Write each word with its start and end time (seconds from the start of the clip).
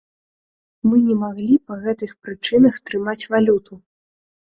Мы 0.91 1.01
не 1.09 1.17
маглі 1.25 1.59
па 1.73 1.79
гэтых 1.83 2.17
прычынах 2.25 2.83
трымаць 2.91 3.21
валюту. 3.37 3.73